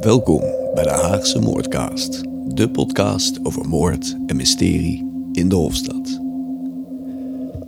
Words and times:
Welkom 0.00 0.40
bij 0.74 0.84
de 0.84 0.90
Haagse 0.90 1.38
Moordcast, 1.38 2.20
de 2.46 2.70
podcast 2.70 3.44
over 3.44 3.68
moord 3.68 4.16
en 4.26 4.36
mysterie 4.36 5.28
in 5.32 5.48
de 5.48 5.54
Hofstad. 5.54 6.20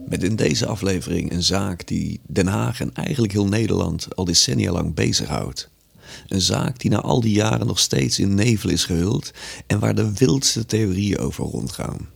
Met 0.07 0.23
in 0.23 0.37
deze 0.37 0.67
aflevering 0.67 1.33
een 1.33 1.43
zaak 1.43 1.87
die 1.87 2.21
Den 2.29 2.47
Haag 2.47 2.81
en 2.81 2.95
eigenlijk 2.95 3.33
heel 3.33 3.47
Nederland 3.47 4.17
al 4.17 4.25
decennia 4.25 4.73
lang 4.73 4.95
bezighoudt. 4.95 5.71
Een 6.29 6.41
zaak 6.41 6.79
die 6.79 6.91
na 6.91 7.01
al 7.01 7.21
die 7.21 7.35
jaren 7.35 7.67
nog 7.67 7.79
steeds 7.79 8.19
in 8.19 8.35
nevel 8.35 8.71
is 8.71 8.85
gehuld 8.85 9.31
en 9.67 9.79
waar 9.79 9.95
de 9.95 10.13
wildste 10.13 10.67
theorieën 10.67 11.19
over 11.19 11.45
rondgaan. 11.45 12.09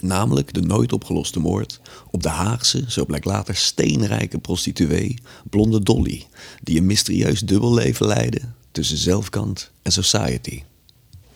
Namelijk 0.00 0.52
de 0.52 0.62
nooit 0.62 0.92
opgeloste 0.92 1.40
moord 1.40 1.80
op 2.10 2.22
de 2.22 2.28
Haagse, 2.28 2.84
zo 2.88 3.04
blijkt 3.04 3.24
later 3.24 3.56
steenrijke 3.56 4.38
prostituee, 4.38 5.18
Blonde 5.50 5.82
Dolly, 5.82 6.26
die 6.62 6.78
een 6.78 6.86
mysterieus 6.86 7.40
dubbelleven 7.40 8.06
leidde 8.06 8.40
tussen 8.74 8.96
zelfkant 8.96 9.70
en 9.82 9.92
society. 9.92 10.62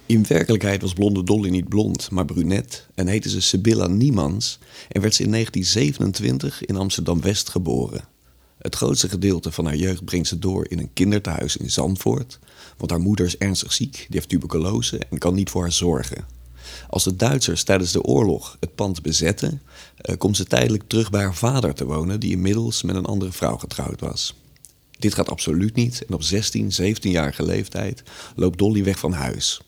In 0.06 0.26
werkelijkheid 0.28 0.82
was 0.82 0.92
blonde 0.92 1.22
Dolly 1.22 1.48
niet 1.48 1.68
blond, 1.68 2.10
maar 2.10 2.24
brunet 2.24 2.86
en 2.94 3.06
heette 3.06 3.28
ze 3.28 3.40
Sibylla 3.40 3.86
Niemans 3.86 4.58
en 4.88 5.00
werd 5.00 5.14
ze 5.14 5.22
in 5.22 5.30
1927 5.30 6.64
in 6.64 6.76
Amsterdam-West 6.76 7.48
geboren. 7.48 8.04
Het 8.58 8.74
grootste 8.74 9.08
gedeelte 9.08 9.52
van 9.52 9.64
haar 9.64 9.76
jeugd 9.76 10.04
brengt 10.04 10.28
ze 10.28 10.38
door 10.38 10.66
in 10.68 10.78
een 10.78 10.92
kinderthuis 10.92 11.56
in 11.56 11.70
Zandvoort, 11.70 12.38
want 12.76 12.90
haar 12.90 13.00
moeder 13.00 13.26
is 13.26 13.36
ernstig 13.36 13.72
ziek, 13.72 13.92
die 13.92 14.06
heeft 14.08 14.28
tuberculose 14.28 14.98
en 15.10 15.18
kan 15.18 15.34
niet 15.34 15.50
voor 15.50 15.62
haar 15.62 15.72
zorgen. 15.72 16.24
Als 16.88 17.04
de 17.04 17.16
Duitsers 17.16 17.62
tijdens 17.62 17.92
de 17.92 18.02
oorlog 18.02 18.56
het 18.60 18.74
pand 18.74 19.02
bezetten, 19.02 19.62
eh, 19.96 20.16
komt 20.16 20.36
ze 20.36 20.44
tijdelijk 20.44 20.84
terug 20.86 21.10
bij 21.10 21.22
haar 21.22 21.34
vader 21.34 21.74
te 21.74 21.84
wonen, 21.84 22.20
die 22.20 22.30
inmiddels 22.30 22.82
met 22.82 22.96
een 22.96 23.06
andere 23.06 23.32
vrouw 23.32 23.56
getrouwd 23.56 24.00
was. 24.00 24.34
Dit 24.98 25.14
gaat 25.14 25.30
absoluut 25.30 25.74
niet 25.74 26.04
en 26.08 26.14
op 26.14 26.22
16, 26.22 26.70
17-jarige 26.82 27.44
leeftijd 27.44 28.02
loopt 28.36 28.58
Dolly 28.58 28.84
weg 28.84 28.98
van 28.98 29.12
huis. 29.12 29.60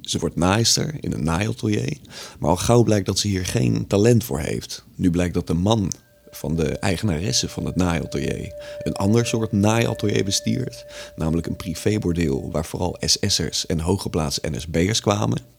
Ze 0.00 0.18
wordt 0.18 0.36
naaister 0.36 0.94
in 1.00 1.12
een 1.12 1.24
naaiatelier, 1.24 1.96
maar 2.38 2.50
al 2.50 2.56
gauw 2.56 2.82
blijkt 2.82 3.06
dat 3.06 3.18
ze 3.18 3.28
hier 3.28 3.46
geen 3.46 3.86
talent 3.86 4.24
voor 4.24 4.40
heeft. 4.40 4.84
Nu 4.94 5.10
blijkt 5.10 5.34
dat 5.34 5.46
de 5.46 5.54
man 5.54 5.92
van 6.30 6.56
de 6.56 6.78
eigenaresse 6.78 7.48
van 7.48 7.64
het 7.66 7.76
naaiatelier 7.76 8.52
een 8.82 8.92
ander 8.92 9.26
soort 9.26 9.52
naaiatelier 9.52 10.24
bestiert, 10.24 10.84
namelijk 11.16 11.46
een 11.46 11.56
privébordeel 11.56 12.50
waar 12.50 12.64
vooral 12.64 12.96
SS'ers 13.00 13.66
en 13.66 13.80
hooggeplaatste 13.80 14.50
NSB'ers 14.50 15.00
kwamen. 15.00 15.53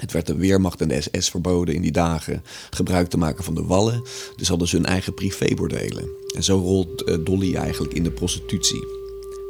Het 0.00 0.12
werd 0.12 0.26
de 0.26 0.36
Weermacht 0.36 0.80
en 0.80 0.88
de 0.88 1.00
SS 1.00 1.30
verboden 1.30 1.74
in 1.74 1.82
die 1.82 1.92
dagen 1.92 2.42
gebruik 2.70 3.08
te 3.08 3.18
maken 3.18 3.44
van 3.44 3.54
de 3.54 3.64
wallen, 3.64 4.02
dus 4.36 4.48
hadden 4.48 4.68
ze 4.68 4.76
hun 4.76 4.86
eigen 4.86 5.14
privébordelen. 5.14 6.08
En 6.34 6.42
zo 6.42 6.58
rolt 6.58 7.02
eh, 7.02 7.16
Dolly 7.20 7.54
eigenlijk 7.54 7.94
in 7.94 8.02
de 8.02 8.10
prostitutie. 8.10 8.86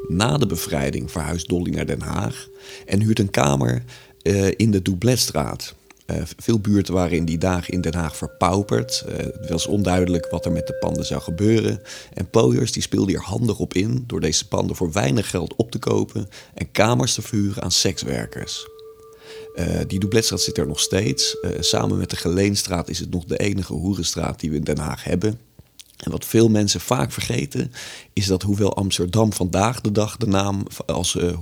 Na 0.09 0.39
de 0.39 0.47
bevrijding 0.47 1.11
verhuist 1.11 1.49
Dolly 1.49 1.71
naar 1.71 1.87
Den 1.87 2.01
Haag 2.01 2.49
en 2.87 3.01
huurt 3.01 3.19
een 3.19 3.31
kamer 3.31 3.85
uh, 4.23 4.49
in 4.57 4.71
de 4.71 4.83
Doubletstraat. 4.83 5.75
Uh, 6.07 6.17
veel 6.37 6.59
buurten 6.59 6.95
waren 6.95 7.17
in 7.17 7.25
die 7.25 7.39
dagen 7.39 7.73
in 7.73 7.81
Den 7.81 7.95
Haag 7.95 8.17
verpauperd. 8.17 9.05
Het 9.41 9.49
was 9.49 9.67
onduidelijk 9.67 10.31
wat 10.31 10.45
er 10.45 10.53
met 10.53 10.67
de 10.67 10.75
panden 10.75 11.05
zou 11.05 11.21
gebeuren. 11.21 11.81
En 12.15 12.31
pooiers 12.31 12.73
die 12.73 12.83
speelden 12.83 13.09
hier 13.09 13.25
handig 13.25 13.59
op 13.59 13.75
in 13.75 14.05
door 14.07 14.21
deze 14.21 14.49
panden 14.49 14.77
voor 14.77 14.93
weinig 14.93 15.31
geld 15.31 15.55
op 15.57 15.71
te 15.71 15.79
kopen 15.79 16.29
en 16.55 16.71
kamers 16.71 17.15
te 17.15 17.23
verhuren 17.23 17.63
aan 17.63 17.73
sekswerkers. 17.73 18.67
Uh, 19.55 19.81
die 19.87 19.99
Doubletstraat 19.99 20.41
zit 20.41 20.59
er 20.59 20.67
nog 20.67 20.81
steeds. 20.81 21.37
samen 21.61 21.99
met 21.99 22.11
de 22.11 22.17
Geleenstraat 22.17 22.89
is 22.89 22.99
het 22.99 23.11
nog 23.11 23.25
de 23.25 23.39
enige 23.39 23.73
hoerenstraat 23.73 24.41
die 24.41 24.51
we 24.51 24.57
in 24.57 24.65
Den 24.65 24.79
Haag 24.79 25.05
hebben. 25.05 25.41
En 26.01 26.11
wat 26.11 26.25
veel 26.25 26.49
mensen 26.49 26.81
vaak 26.81 27.13
vergeten, 27.13 27.73
is 28.13 28.27
dat 28.27 28.43
hoewel 28.43 28.77
Amsterdam 28.77 29.33
vandaag 29.33 29.81
de 29.81 29.93
dag 29.93 30.17
de 30.17 30.27
naam 30.27 30.67
als 30.87 31.15
uh, 31.15 31.33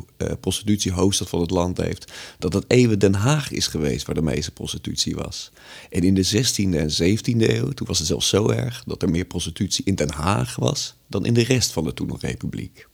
prostitutiehoofdstad 0.41 1.29
van 1.29 1.41
het 1.41 1.51
land 1.51 1.77
heeft, 1.77 2.13
dat 2.39 2.53
het 2.53 2.65
even 2.69 2.99
Den 2.99 3.15
Haag 3.15 3.51
is 3.51 3.67
geweest 3.67 4.07
waar 4.07 4.15
de 4.15 4.23
meeste 4.23 4.51
prostitutie 4.51 5.15
was. 5.15 5.51
En 5.91 6.03
in 6.03 6.15
de 6.15 6.27
16e 6.27 6.77
en 6.77 6.91
17e 6.91 7.51
eeuw, 7.51 7.69
toen 7.69 7.87
was 7.87 7.99
het 7.99 8.07
zelfs 8.07 8.29
zo 8.29 8.49
erg 8.49 8.83
dat 8.87 9.03
er 9.03 9.11
meer 9.11 9.25
prostitutie 9.25 9.85
in 9.85 9.95
Den 9.95 10.13
Haag 10.13 10.57
was 10.57 10.95
dan 11.07 11.25
in 11.25 11.35
de 11.35 11.45
rest 11.45 11.73
van 11.73 11.85
de 11.85 11.95
toen 11.95 12.07
nog 12.07 12.21
republiek. 12.21 12.87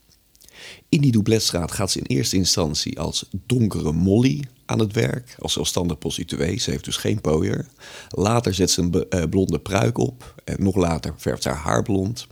In 0.89 1.01
die 1.01 1.13
Doubletstraat 1.13 1.73
gaat 1.73 1.91
ze 1.91 1.99
in 1.99 2.17
eerste 2.17 2.37
instantie 2.37 3.01
als 3.01 3.27
donkere 3.47 3.93
Molly 3.93 4.45
aan 4.67 4.79
het 4.79 4.93
werk, 4.93 5.37
als 5.39 5.53
zelfstandig 5.53 5.99
prostituee. 5.99 6.59
Ze 6.59 6.71
heeft 6.71 6.85
dus 6.85 6.97
geen 6.97 7.21
pooier. 7.21 7.67
Later 8.09 8.55
zet 8.55 8.71
ze 8.71 8.81
een 8.81 9.07
uh, 9.11 9.29
blonde 9.31 9.59
pruik 9.59 9.99
op. 9.99 10.35
En 10.45 10.57
nog 10.59 10.77
later 10.77 11.15
verft 11.17 11.43
ze 11.43 11.49
haar 11.49 11.59
haar 11.59 11.83
blond. 11.83 12.27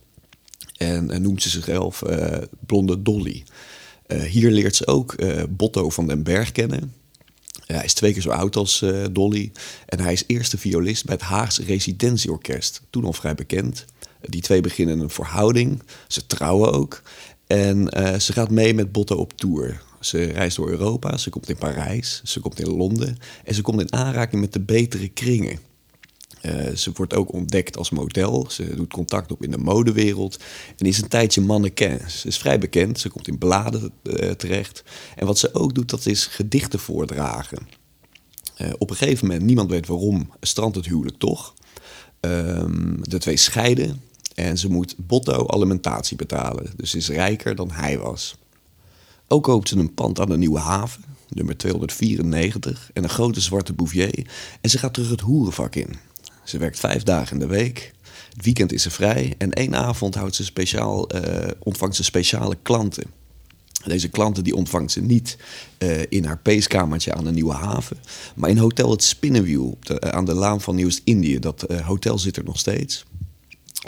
En, 0.76 1.10
en 1.10 1.22
noemt 1.22 1.43
ze 1.43 1.48
zichzelf 1.48 2.03
uh, 2.03 2.37
Blonde 2.66 3.03
Dolly. 3.03 3.44
Uh, 4.06 4.22
hier 4.22 4.50
leert 4.50 4.76
ze 4.76 4.87
ook 4.87 5.15
Botto 5.48 5.91
van 5.91 6.06
den 6.06 6.22
Berg 6.22 6.53
kennen. 6.53 6.94
hij 7.66 7.84
is 7.84 7.94
twee 7.94 8.12
keer 8.12 8.22
zo 8.22 8.31
oud 8.31 8.56
als 8.56 8.84
Dolly. 9.12 9.53
En 9.87 10.00
hij 10.00 10.12
is 10.12 10.25
eerste 10.26 10.59
violist 10.59 11.04
bij 11.04 11.14
het 11.14 11.25
Haagse 11.25 11.64
Residentieorkest. 11.64 12.82
Toen 12.91 13.04
al 13.04 13.12
vrij 13.12 13.34
bekend. 13.34 13.84
Die 14.20 14.41
twee 14.41 14.60
beginnen 14.60 15.00
een 15.00 15.10
verhouding. 15.10 15.82
Ze 16.09 16.26
trouwen 16.26 16.72
ook. 16.72 17.03
En 17.47 17.99
uh, 17.99 18.19
ze 18.19 18.32
gaat 18.32 18.50
mee 18.50 18.75
met 18.75 18.93
Botto 18.93 19.16
op 19.16 19.32
tour. 19.32 19.82
Ze 20.04 20.24
reist 20.24 20.56
door 20.56 20.70
Europa, 20.70 21.16
ze 21.16 21.30
komt 21.30 21.48
in 21.48 21.56
Parijs, 21.56 22.20
ze 22.24 22.40
komt 22.40 22.60
in 22.60 22.70
Londen 22.70 23.16
en 23.44 23.54
ze 23.54 23.62
komt 23.62 23.80
in 23.80 23.92
aanraking 23.92 24.40
met 24.40 24.52
de 24.52 24.60
betere 24.60 25.08
kringen. 25.08 25.58
Uh, 26.42 26.74
ze 26.74 26.90
wordt 26.94 27.14
ook 27.14 27.32
ontdekt 27.32 27.76
als 27.76 27.90
model. 27.90 28.46
Ze 28.50 28.74
doet 28.74 28.92
contact 28.92 29.32
op 29.32 29.42
in 29.42 29.50
de 29.50 29.58
modewereld. 29.58 30.38
En 30.76 30.86
is 30.86 30.98
een 30.98 31.08
tijdje 31.08 31.40
mannequin. 31.40 32.00
Ze 32.10 32.28
is 32.28 32.38
vrij 32.38 32.58
bekend. 32.58 33.00
Ze 33.00 33.08
komt 33.08 33.28
in 33.28 33.38
bladen 33.38 33.92
uh, 34.02 34.30
terecht. 34.30 34.84
En 35.16 35.26
wat 35.26 35.38
ze 35.38 35.54
ook 35.54 35.74
doet, 35.74 35.90
dat 35.90 36.06
is 36.06 36.26
gedichten 36.26 36.78
voordragen. 36.78 37.69
Uh, 38.60 38.70
op 38.78 38.90
een 38.90 38.96
gegeven 38.96 39.26
moment, 39.26 39.44
niemand 39.44 39.70
weet 39.70 39.86
waarom, 39.86 40.30
strandt 40.40 40.76
het 40.76 40.86
huwelijk 40.86 41.19
toch. 41.19 41.54
Ehm, 42.20 42.96
de 43.00 43.19
twee 43.19 43.36
scheiden. 43.36 44.02
En 44.34 44.58
ze 44.58 44.70
moet 44.70 44.94
Botto 44.96 45.46
alimentatie 45.46 46.16
betalen. 46.16 46.72
Dus 46.76 46.90
ze 46.90 46.96
is 46.96 47.08
rijker 47.08 47.54
dan 47.54 47.70
hij 47.70 47.98
was. 47.98 48.36
Ook 49.32 49.43
koopt 49.43 49.69
ze 49.69 49.76
een 49.76 49.94
pand 49.94 50.20
aan 50.20 50.28
de 50.28 50.37
Nieuwe 50.37 50.59
Haven, 50.59 51.04
nummer 51.28 51.56
294, 51.56 52.91
en 52.93 53.03
een 53.03 53.09
grote 53.09 53.41
zwarte 53.41 53.72
bouvier. 53.72 54.26
En 54.60 54.70
ze 54.70 54.78
gaat 54.78 54.94
terug 54.94 55.10
het 55.10 55.20
hoerenvak 55.20 55.75
in. 55.75 55.94
Ze 56.44 56.59
werkt 56.59 56.78
vijf 56.78 57.03
dagen 57.03 57.32
in 57.32 57.38
de 57.38 57.54
week. 57.54 57.93
Het 58.34 58.44
weekend 58.44 58.72
is 58.72 58.82
ze 58.82 58.91
vrij 58.91 59.34
en 59.38 59.53
één 59.53 59.75
avond 59.75 60.15
houdt 60.15 60.34
ze 60.34 60.44
speciaal, 60.44 61.15
uh, 61.15 61.22
ontvangt 61.59 61.97
ze 61.97 62.04
speciale 62.04 62.56
klanten. 62.62 63.04
Deze 63.84 64.09
klanten 64.09 64.44
die 64.44 64.54
ontvangt 64.54 64.93
ze 64.93 65.00
niet 65.00 65.37
uh, 65.78 66.00
in 66.09 66.25
haar 66.25 66.38
peeskamertje 66.38 67.14
aan 67.14 67.25
de 67.25 67.32
Nieuwe 67.32 67.54
Haven, 67.54 67.97
maar 68.34 68.50
in 68.50 68.59
hotel 68.59 68.91
Het 68.91 69.03
Spinnenwiel 69.03 69.78
de, 69.81 70.03
uh, 70.04 70.10
aan 70.10 70.25
de 70.25 70.34
laan 70.34 70.60
van 70.60 70.75
Nieuwst-Indië. 70.75 71.38
Dat 71.38 71.66
hotel 71.84 72.19
zit 72.19 72.37
er 72.37 72.44
nog 72.44 72.59
steeds. 72.59 73.04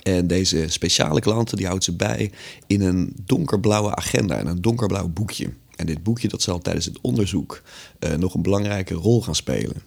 En 0.03 0.27
deze 0.27 0.65
speciale 0.69 1.21
klanten 1.21 1.57
die 1.57 1.67
houdt 1.67 1.85
ze 1.85 1.93
bij 1.93 2.31
in 2.67 2.81
een 2.81 3.17
donkerblauwe 3.25 3.95
agenda 3.95 4.37
en 4.37 4.47
een 4.47 4.63
donkerblauw 4.63 5.09
boekje. 5.09 5.53
En 5.77 5.87
dit 5.87 6.03
boekje 6.03 6.29
dat 6.29 6.43
zal 6.43 6.59
tijdens 6.59 6.85
het 6.85 6.99
onderzoek 7.01 7.63
uh, 8.01 8.15
nog 8.15 8.35
een 8.35 8.43
belangrijke 8.43 8.95
rol 8.95 9.23
gaan 9.23 9.35
spelen. 9.35 9.83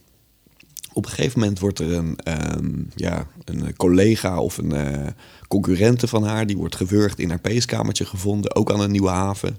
Op 0.94 1.06
een 1.06 1.12
gegeven 1.12 1.40
moment 1.40 1.59
wordt 1.59 1.79
er 1.79 1.94
een, 1.94 2.18
um, 2.57 2.90
ja, 2.95 3.28
een 3.45 3.75
collega 3.75 4.41
of 4.41 4.57
een 4.57 4.73
uh, 4.73 5.07
concurrente 5.47 6.07
van 6.07 6.24
haar... 6.24 6.47
die 6.47 6.57
wordt 6.57 6.75
gewurgd 6.75 7.19
in 7.19 7.30
haar 7.30 7.39
peeskamertje 7.39 8.06
gevonden, 8.06 8.56
ook 8.56 8.71
aan 8.71 8.80
een 8.80 8.92
nieuwe 8.92 9.10
haven. 9.10 9.57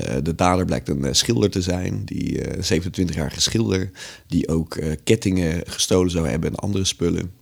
Uh, 0.00 0.14
de 0.22 0.34
dader 0.34 0.64
blijkt 0.64 0.88
een 0.88 1.14
schilder 1.14 1.50
te 1.50 1.62
zijn, 1.62 2.04
die 2.04 2.40
27-jarige 2.44 3.40
schilder... 3.40 3.90
die 4.26 4.48
ook 4.48 4.78
kettingen 5.04 5.62
gestolen 5.66 6.10
zou 6.10 6.28
hebben 6.28 6.50
en 6.50 6.56
andere 6.56 6.84
spullen. 6.84 7.39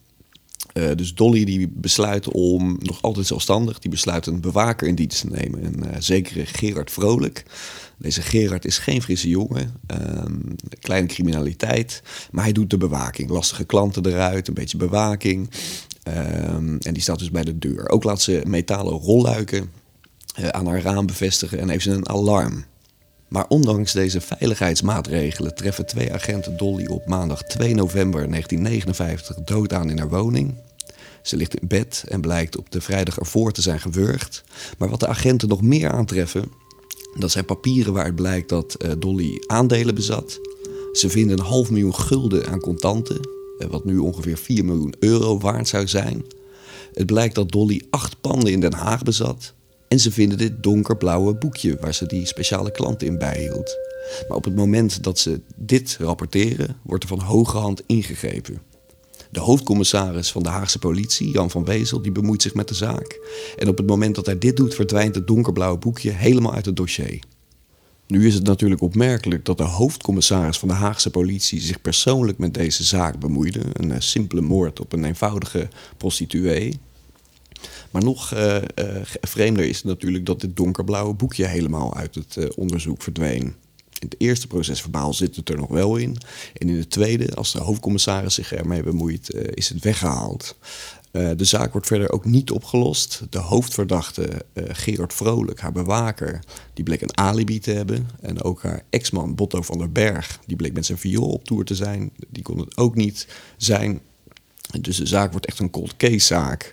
Uh, 0.78 0.90
dus 0.96 1.14
Dolly 1.14 1.44
die 1.44 1.68
besluit 1.74 2.28
om, 2.28 2.76
nog 2.80 3.02
altijd 3.02 3.26
zelfstandig, 3.26 3.78
die 3.78 3.90
besluit 3.90 4.26
een 4.26 4.40
bewaker 4.40 4.88
in 4.88 4.94
dienst 4.94 5.20
te 5.20 5.26
nemen. 5.26 5.64
Een 5.64 5.84
uh, 5.84 5.90
zekere 5.98 6.46
Gerard 6.46 6.90
Vrolijk. 6.90 7.44
Deze 7.96 8.22
Gerard 8.22 8.64
is 8.64 8.78
geen 8.78 9.02
frisse 9.02 9.28
jongen, 9.28 9.74
um, 9.86 10.56
kleine 10.80 11.06
criminaliteit, 11.06 12.02
maar 12.30 12.44
hij 12.44 12.52
doet 12.52 12.70
de 12.70 12.76
bewaking. 12.76 13.30
Lastige 13.30 13.64
klanten 13.64 14.06
eruit, 14.06 14.48
een 14.48 14.54
beetje 14.54 14.76
bewaking. 14.76 15.50
Um, 16.08 16.78
en 16.78 16.92
die 16.92 17.02
staat 17.02 17.18
dus 17.18 17.30
bij 17.30 17.44
de 17.44 17.58
deur. 17.58 17.88
Ook 17.88 18.04
laat 18.04 18.22
ze 18.22 18.42
metalen 18.46 18.92
rolluiken 18.92 19.70
uh, 20.40 20.48
aan 20.48 20.66
haar 20.66 20.82
raam 20.82 21.06
bevestigen 21.06 21.58
en 21.58 21.68
heeft 21.68 21.84
ze 21.84 21.90
een 21.90 22.08
alarm. 22.08 22.64
Maar 23.28 23.46
ondanks 23.48 23.92
deze 23.92 24.20
veiligheidsmaatregelen 24.20 25.54
treffen 25.54 25.86
twee 25.86 26.12
agenten 26.12 26.56
Dolly 26.56 26.86
op 26.86 27.06
maandag 27.06 27.42
2 27.42 27.74
november 27.74 28.30
1959 28.30 29.36
dood 29.44 29.72
aan 29.72 29.90
in 29.90 29.98
haar 29.98 30.08
woning. 30.08 30.54
Ze 31.22 31.36
ligt 31.36 31.60
in 31.60 31.68
bed 31.68 32.04
en 32.08 32.20
blijkt 32.20 32.56
op 32.56 32.70
de 32.70 32.80
vrijdag 32.80 33.18
ervoor 33.18 33.52
te 33.52 33.62
zijn 33.62 33.80
gewurgd. 33.80 34.44
Maar 34.78 34.88
wat 34.88 35.00
de 35.00 35.06
agenten 35.06 35.48
nog 35.48 35.62
meer 35.62 35.90
aantreffen, 35.90 36.44
dat 37.18 37.30
zijn 37.30 37.44
papieren 37.44 37.92
waaruit 37.92 38.14
blijkt 38.14 38.48
dat 38.48 38.76
uh, 38.84 38.92
Dolly 38.98 39.42
aandelen 39.46 39.94
bezat. 39.94 40.40
Ze 40.92 41.10
vinden 41.10 41.38
een 41.38 41.44
half 41.44 41.70
miljoen 41.70 41.94
gulden 41.94 42.48
aan 42.48 42.60
contanten, 42.60 43.20
uh, 43.58 43.68
wat 43.68 43.84
nu 43.84 43.98
ongeveer 43.98 44.38
4 44.38 44.64
miljoen 44.64 44.94
euro 44.98 45.38
waard 45.38 45.68
zou 45.68 45.88
zijn. 45.88 46.24
Het 46.92 47.06
blijkt 47.06 47.34
dat 47.34 47.52
Dolly 47.52 47.82
acht 47.90 48.20
panden 48.20 48.52
in 48.52 48.60
Den 48.60 48.72
Haag 48.72 49.02
bezat. 49.02 49.54
En 49.88 50.00
ze 50.00 50.12
vinden 50.12 50.38
dit 50.38 50.62
donkerblauwe 50.62 51.34
boekje 51.34 51.76
waar 51.80 51.94
ze 51.94 52.06
die 52.06 52.26
speciale 52.26 52.70
klanten 52.70 53.06
in 53.06 53.18
bijhield. 53.18 53.76
Maar 54.28 54.36
op 54.36 54.44
het 54.44 54.56
moment 54.56 55.02
dat 55.02 55.18
ze 55.18 55.40
dit 55.56 55.96
rapporteren, 56.00 56.76
wordt 56.82 57.02
er 57.02 57.08
van 57.08 57.20
hoge 57.20 57.56
hand 57.56 57.82
ingegrepen. 57.86 58.60
De 59.30 59.40
hoofdcommissaris 59.40 60.32
van 60.32 60.42
de 60.42 60.48
Haagse 60.48 60.78
politie, 60.78 61.30
Jan 61.30 61.50
van 61.50 61.64
Wezel, 61.64 62.02
die 62.02 62.12
bemoeit 62.12 62.42
zich 62.42 62.54
met 62.54 62.68
de 62.68 62.74
zaak. 62.74 63.20
En 63.56 63.68
op 63.68 63.76
het 63.76 63.86
moment 63.86 64.14
dat 64.14 64.26
hij 64.26 64.38
dit 64.38 64.56
doet, 64.56 64.74
verdwijnt 64.74 65.14
het 65.14 65.26
donkerblauwe 65.26 65.78
boekje 65.78 66.10
helemaal 66.10 66.54
uit 66.54 66.66
het 66.66 66.76
dossier. 66.76 67.22
Nu 68.06 68.26
is 68.26 68.34
het 68.34 68.44
natuurlijk 68.44 68.80
opmerkelijk 68.80 69.44
dat 69.44 69.58
de 69.58 69.64
hoofdcommissaris 69.64 70.58
van 70.58 70.68
de 70.68 70.74
Haagse 70.74 71.10
politie 71.10 71.60
zich 71.60 71.80
persoonlijk 71.80 72.38
met 72.38 72.54
deze 72.54 72.84
zaak 72.84 73.18
bemoeide. 73.18 73.60
Een 73.72 73.92
eh, 73.92 74.00
simpele 74.00 74.40
moord 74.40 74.80
op 74.80 74.92
een 74.92 75.04
eenvoudige 75.04 75.68
prostituee. 75.96 76.78
Maar 77.90 78.04
nog 78.04 78.34
uh, 78.34 78.54
uh, 78.54 78.62
vreemder 79.20 79.64
is 79.64 79.76
het 79.76 79.84
natuurlijk 79.84 80.26
dat 80.26 80.40
dit 80.40 80.56
donkerblauwe 80.56 81.14
boekje 81.14 81.46
helemaal 81.46 81.94
uit 81.94 82.14
het 82.14 82.54
onderzoek 82.54 83.02
verdween. 83.02 83.54
In 84.00 84.08
het 84.08 84.14
eerste 84.18 84.46
procesverbaal 84.46 85.14
zit 85.14 85.36
het 85.36 85.48
er 85.48 85.56
nog 85.56 85.68
wel 85.68 85.96
in. 85.96 86.16
En 86.54 86.68
in 86.68 86.76
het 86.76 86.90
tweede, 86.90 87.34
als 87.34 87.52
de 87.52 87.58
hoofdcommissaris 87.58 88.34
zich 88.34 88.52
ermee 88.52 88.82
bemoeit, 88.82 89.34
is 89.54 89.68
het 89.68 89.82
weggehaald. 89.82 90.56
Uh, 91.12 91.30
de 91.36 91.44
zaak 91.44 91.72
wordt 91.72 91.86
verder 91.86 92.12
ook 92.12 92.24
niet 92.24 92.50
opgelost. 92.50 93.22
De 93.30 93.38
hoofdverdachte, 93.38 94.28
uh, 94.54 94.64
Gerard 94.68 95.14
Vrolijk, 95.14 95.60
haar 95.60 95.72
bewaker, 95.72 96.40
die 96.74 96.84
bleek 96.84 97.00
een 97.00 97.16
alibi 97.16 97.58
te 97.58 97.70
hebben. 97.70 98.08
En 98.20 98.42
ook 98.42 98.62
haar 98.62 98.82
ex-man, 98.90 99.34
Botto 99.34 99.62
van 99.62 99.78
der 99.78 99.92
Berg, 99.92 100.40
die 100.46 100.56
bleek 100.56 100.72
met 100.72 100.86
zijn 100.86 100.98
viool 100.98 101.30
op 101.30 101.44
tour 101.44 101.64
te 101.64 101.74
zijn. 101.74 102.10
Die 102.28 102.42
kon 102.42 102.58
het 102.58 102.76
ook 102.76 102.94
niet 102.94 103.26
zijn. 103.56 104.00
Dus 104.80 104.96
de 104.96 105.06
zaak 105.06 105.30
wordt 105.30 105.46
echt 105.46 105.58
een 105.58 105.70
cold 105.70 105.96
case 105.96 106.18
zaak. 106.18 106.72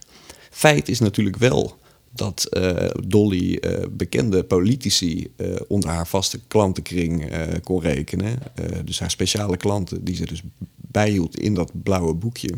Feit 0.51 0.89
is 0.89 0.99
natuurlijk 0.99 1.37
wel 1.37 1.77
dat 2.15 2.47
uh, 2.51 2.89
Dolly 3.07 3.59
bekende 3.91 4.43
politici 4.43 5.33
onder 5.67 5.89
haar 5.89 6.07
vaste 6.07 6.39
klantenkring 6.47 7.31
kon 7.63 7.81
rekenen. 7.81 8.39
dus 8.85 8.99
haar 8.99 9.11
speciale 9.11 9.57
klanten 9.57 10.03
die 10.03 10.15
ze 10.15 10.25
dus 10.25 10.41
bijhield 10.75 11.39
in 11.39 11.53
dat 11.53 11.71
blauwe 11.83 12.13
boekje. 12.13 12.49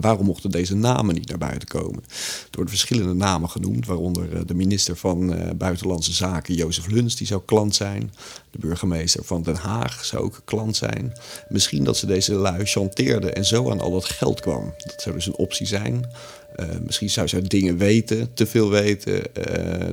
Waarom 0.00 0.26
mochten 0.26 0.50
deze 0.50 0.74
namen 0.74 1.14
niet 1.14 1.28
naar 1.28 1.38
buiten 1.38 1.68
komen? 1.68 2.02
Er 2.02 2.46
worden 2.50 2.68
verschillende 2.68 3.14
namen 3.14 3.50
genoemd, 3.50 3.86
waaronder 3.86 4.46
de 4.46 4.54
minister 4.54 4.96
van 4.96 5.34
Buitenlandse 5.56 6.12
Zaken, 6.12 6.54
Jozef 6.54 6.86
Luns, 6.86 7.16
die 7.16 7.26
zou 7.26 7.42
klant 7.44 7.74
zijn. 7.74 8.12
De 8.50 8.58
burgemeester 8.58 9.24
van 9.24 9.42
Den 9.42 9.56
Haag 9.56 10.04
zou 10.04 10.22
ook 10.22 10.42
klant 10.44 10.76
zijn. 10.76 11.12
Misschien 11.48 11.84
dat 11.84 11.96
ze 11.96 12.06
deze 12.06 12.34
lui 12.34 12.64
chanteerden 12.64 13.34
en 13.34 13.44
zo 13.44 13.70
aan 13.70 13.80
al 13.80 13.90
dat 13.90 14.04
geld 14.04 14.40
kwam. 14.40 14.74
Dat 14.86 15.02
zou 15.02 15.14
dus 15.14 15.26
een 15.26 15.36
optie 15.36 15.66
zijn. 15.66 16.06
Misschien 16.84 17.10
zou 17.10 17.28
zij 17.28 17.42
dingen 17.42 17.76
weten, 17.76 18.34
te 18.34 18.46
veel 18.46 18.70
weten, 18.70 19.22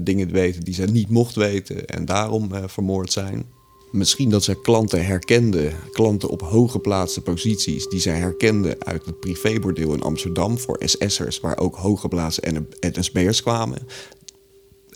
dingen 0.03 0.31
weten 0.31 0.63
die 0.63 0.73
zij 0.73 0.85
niet 0.85 1.09
mocht 1.09 1.35
weten 1.35 1.85
en 1.85 2.06
daarom 2.06 2.50
vermoord 2.65 3.12
zijn. 3.12 3.45
Misschien 3.91 4.29
dat 4.29 4.44
zij 4.44 4.56
klanten 4.62 5.06
herkende, 5.06 5.71
klanten 5.91 6.29
op 6.29 6.41
hooggeplaatste 6.41 7.21
posities, 7.21 7.88
die 7.88 8.00
zij 8.00 8.17
herkende 8.17 8.75
uit 8.79 9.06
het 9.06 9.19
privébordeel 9.19 9.94
in 9.94 10.01
Amsterdam 10.01 10.57
voor 10.57 10.81
SS'ers, 10.85 11.39
waar 11.39 11.57
ook 11.57 11.75
hooggeplaatste 11.75 12.65
NSB'ers 12.79 13.41
kwamen 13.41 13.77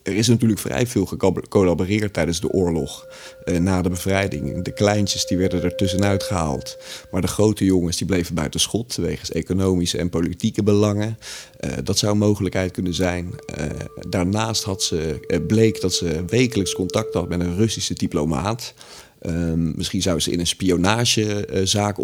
er 0.10 0.16
is 0.16 0.28
natuurlijk 0.28 0.60
vrij 0.60 0.88
veel 0.88 1.06
gecollaboreerd 1.06 2.14
tijdens 2.14 2.40
de 2.40 2.50
oorlog. 2.50 3.08
Eh, 3.44 3.58
na 3.58 3.82
de 3.82 3.90
bevrijding. 3.90 4.64
De 4.64 4.74
kleintjes 4.74 5.26
die 5.26 5.38
werden 5.38 5.64
er 5.64 5.76
tussenuit 5.76 6.24
gehaald. 6.24 6.78
Maar 7.12 7.22
de 7.22 7.28
grote 7.28 7.66
jongens 7.66 7.98
die 7.98 8.08
bleven 8.08 8.36
buiten 8.36 8.60
schot. 8.60 8.96
wegens 8.96 9.32
economische 9.32 9.98
en 9.98 10.10
politieke 10.10 10.64
belangen. 10.64 11.18
Uh, 11.60 11.72
dat 11.84 11.98
zou 11.98 12.12
een 12.12 12.18
mogelijkheid 12.18 12.72
kunnen 12.72 12.94
zijn. 12.94 13.34
Uh, 13.60 13.66
daarnaast 14.10 14.64
had 14.64 14.84
ze, 14.84 15.28
bleek 15.48 15.82
dat 15.82 15.94
ze 15.94 16.24
wekelijks 16.28 16.74
contact 16.74 17.14
had 17.14 17.30
met 17.30 17.40
een 17.40 17.56
Russische 17.56 17.94
diplomaat. 17.94 18.74
Ehm, 19.22 19.78
misschien 19.78 20.02
zou 20.02 20.20
ze 20.20 20.32
in 20.32 20.40
een 20.40 20.48
spionagezaak 20.48 21.98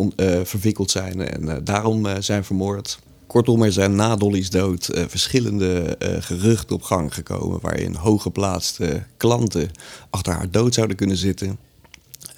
verwikkeld 0.44 0.92
zijn 0.92 1.22
en 1.22 1.63
daarom 1.63 2.07
zijn 2.19 2.44
vermoord. 2.44 3.00
Kortom, 3.27 3.63
er 3.63 3.72
zijn 3.72 3.95
na 3.95 4.16
Dolly's 4.16 4.50
dood 4.50 4.89
uh, 4.95 5.04
verschillende 5.07 5.98
uh, 6.00 6.10
geruchten 6.19 6.75
op 6.75 6.81
gang 6.81 7.13
gekomen. 7.13 7.60
waarin 7.62 7.95
hooggeplaatste 7.95 9.04
klanten 9.18 9.72
achter 10.10 10.33
haar 10.33 10.51
dood 10.51 10.74
zouden 10.74 10.95
kunnen 10.95 11.18
zitten. 11.18 11.57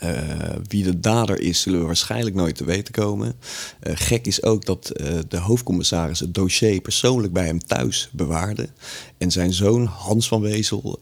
Uh, 0.03 0.09
wie 0.67 0.83
de 0.83 0.99
dader 0.99 1.39
is, 1.39 1.61
zullen 1.61 1.79
we 1.79 1.85
waarschijnlijk 1.85 2.35
nooit 2.35 2.55
te 2.55 2.65
weten 2.65 2.93
komen. 2.93 3.35
Uh, 3.83 3.93
gek 3.95 4.25
is 4.25 4.43
ook 4.43 4.65
dat 4.65 4.91
uh, 4.95 5.07
de 5.27 5.37
hoofdcommissaris 5.37 6.19
het 6.19 6.33
dossier 6.33 6.81
persoonlijk 6.81 7.33
bij 7.33 7.45
hem 7.45 7.59
thuis 7.59 8.09
bewaarde. 8.11 8.69
En 9.17 9.31
zijn 9.31 9.53
zoon 9.53 9.85
Hans 9.85 10.27
van 10.27 10.41
Wezel 10.41 10.99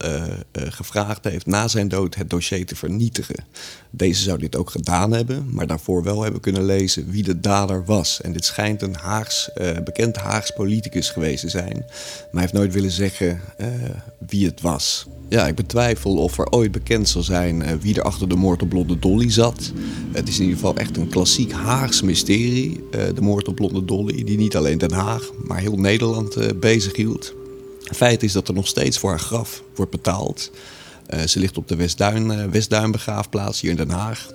gevraagd 0.52 1.24
heeft 1.24 1.46
na 1.46 1.68
zijn 1.68 1.88
dood 1.88 2.16
het 2.16 2.30
dossier 2.30 2.66
te 2.66 2.76
vernietigen. 2.76 3.46
Deze 3.90 4.24
zou 4.24 4.40
dit 4.40 4.56
ook 4.56 4.70
gedaan 4.70 5.12
hebben, 5.12 5.48
maar 5.52 5.68
daarvoor 5.68 6.04
wel 6.04 6.22
hebben 6.22 6.42
kunnen 6.42 6.66
lezen 6.66 7.10
wie 7.10 7.24
de 7.24 7.40
dader 7.40 7.86
was. 7.86 8.22
En 8.22 8.34
dit 8.34 8.46
schijnt 8.46 8.82
een 8.82 8.96
Haags, 8.96 9.50
bekend 9.84 10.16
Haags 10.16 10.52
politicus 10.52 11.10
geweest 11.10 11.42
te 11.42 11.50
zijn. 11.50 11.76
Maar 11.78 12.32
hij 12.32 12.42
heeft 12.42 12.54
nooit 12.54 12.74
willen 12.74 12.92
zeggen 12.92 13.42
wie 14.28 14.46
het 14.46 14.62
was. 14.62 15.06
Ja, 15.30 15.48
ik 15.48 15.56
betwijfel 15.56 16.18
of 16.18 16.38
er 16.38 16.52
ooit 16.52 16.72
bekend 16.72 17.10
zal 17.10 17.24
zijn 17.24 17.80
wie 17.80 17.96
er 17.96 18.04
achter 18.04 18.30
de 18.30 18.36
moord 18.36 18.62
op 18.62 18.74
Blonde 18.86 19.08
Dolly 19.08 19.32
zat. 19.32 19.72
Het 20.12 20.28
is 20.28 20.36
in 20.36 20.42
ieder 20.42 20.58
geval 20.58 20.76
echt 20.76 20.98
een 20.98 21.10
klassiek 21.10 21.52
Haags 21.52 22.02
mysterie. 22.02 22.84
Uh, 22.92 23.02
de 23.16 23.22
moord 23.22 23.48
op 23.48 23.56
Blonde 23.56 23.86
Dolly, 23.86 24.24
die 24.24 24.38
niet 24.38 24.56
alleen 24.56 24.78
Den 24.78 24.92
Haag, 24.92 25.32
maar 25.44 25.60
heel 25.60 25.78
Nederland 25.78 26.38
uh, 26.38 26.46
bezighield. 26.60 27.34
Feit 27.82 28.24
is 28.24 28.32
dat 28.32 28.48
er 28.48 28.54
nog 28.54 28.68
steeds 28.68 28.98
voor 28.98 29.10
haar 29.10 29.20
graf 29.20 29.64
wordt 29.76 29.92
betaald. 29.92 30.52
ze 31.26 31.40
ligt 31.40 31.58
op 31.58 31.68
de 31.68 31.76
Westduin, 31.76 32.52
Westduinbegraafplaats 32.52 33.62
hier 33.62 33.70
in 33.70 33.76
Den 33.76 33.90
Haag. 33.90 34.28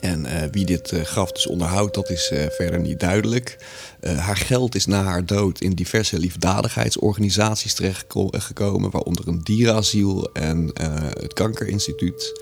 En 0.00 0.26
wie 0.52 0.64
dit 0.64 0.92
graf 1.02 1.32
dus 1.32 1.46
onderhoudt, 1.46 1.94
dat 1.94 2.10
is 2.10 2.32
verder 2.50 2.80
niet 2.80 3.00
duidelijk. 3.00 3.56
haar 4.00 4.36
geld 4.36 4.74
is 4.74 4.86
na 4.86 5.02
haar 5.02 5.26
dood 5.26 5.60
in 5.60 5.72
diverse 5.72 6.18
liefdadigheidsorganisaties 6.18 7.74
terechtgekomen, 7.74 8.90
waaronder 8.90 9.28
een 9.28 9.40
dierenasiel 9.42 10.30
en 10.32 10.70
het 11.20 11.32
Kankerinstituut. 11.32 12.32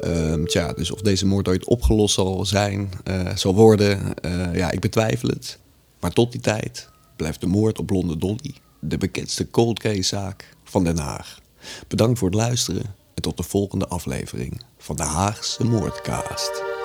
Ehm, 0.00 0.44
tja, 0.44 0.72
dus 0.72 0.90
of 0.90 1.00
deze 1.00 1.26
moord 1.26 1.48
ooit 1.48 1.64
opgelost 1.64 2.14
zal 2.14 2.44
zijn, 2.44 2.90
zal 3.34 3.54
worden, 3.54 4.14
ja, 4.52 4.70
ik 4.70 4.80
betwijfel 4.80 5.28
het. 5.28 5.58
Maar 6.00 6.12
tot 6.12 6.32
die 6.32 6.40
tijd 6.40 6.88
blijft 7.16 7.40
de 7.40 7.46
moord 7.46 7.78
op 7.78 7.86
Blonde 7.86 8.16
Dolly 8.16 8.54
de 8.80 8.98
bekendste 8.98 9.50
cold 9.50 9.78
case 9.78 10.02
zaak 10.02 10.56
van 10.64 10.84
Den 10.84 10.98
Haag. 10.98 11.40
Bedankt 11.88 12.18
voor 12.18 12.28
het 12.28 12.36
luisteren 12.36 12.94
en 13.14 13.22
tot 13.22 13.36
de 13.36 13.42
volgende 13.42 13.86
aflevering 13.86 14.60
van 14.78 14.96
de 14.96 15.02
Haagse 15.02 15.64
Moordcast. 15.64 16.75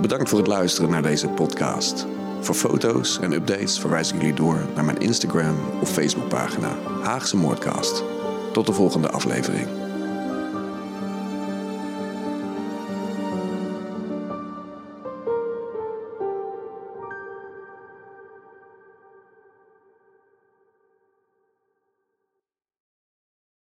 Bedankt 0.00 0.28
voor 0.28 0.38
het 0.38 0.48
luisteren 0.48 0.90
naar 0.90 1.02
deze 1.02 1.28
podcast. 1.28 2.06
Voor 2.40 2.54
foto's 2.54 3.18
en 3.20 3.32
updates 3.32 3.78
verwijs 3.78 4.12
ik 4.12 4.20
jullie 4.20 4.34
door 4.34 4.66
naar 4.74 4.84
mijn 4.84 5.00
Instagram 5.00 5.56
of 5.80 5.90
Facebookpagina 5.90 6.76
Haagse 7.02 7.36
Moordcast. 7.36 8.04
Tot 8.52 8.66
de 8.66 8.72
volgende 8.72 9.10
aflevering. 9.10 9.89